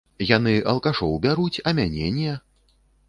Яны 0.29 0.53
алкашоў 0.71 1.13
бяруць, 1.25 1.61
а 1.67 1.75
мяне 1.81 2.09
не. 2.17 2.33